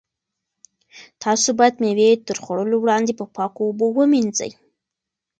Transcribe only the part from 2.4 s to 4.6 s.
خوړلو وړاندې په پاکو اوبو ومینځئ.